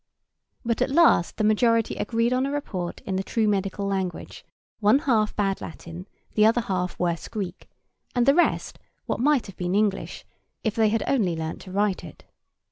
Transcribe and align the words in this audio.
But 0.65 0.81
at 0.81 0.89
last 0.89 1.37
the 1.37 1.43
majority 1.43 1.95
agreed 1.97 2.33
on 2.33 2.47
a 2.47 2.51
report 2.51 3.01
in 3.01 3.17
the 3.17 3.23
true 3.23 3.47
medical 3.47 3.85
language, 3.85 4.43
one 4.79 4.97
half 4.97 5.35
bad 5.35 5.61
Latin, 5.61 6.07
the 6.33 6.43
other 6.43 6.61
half 6.61 6.97
worse 6.97 7.27
Greek, 7.27 7.69
and 8.15 8.25
the 8.25 8.33
rest 8.33 8.79
what 9.05 9.19
might 9.19 9.45
have 9.45 9.57
been 9.57 9.75
English, 9.75 10.25
if 10.63 10.73
they 10.73 10.89
had 10.89 11.03
only 11.05 11.35
learnt 11.35 11.61
to 11.61 11.71
write 11.71 12.03
it. 12.03 12.23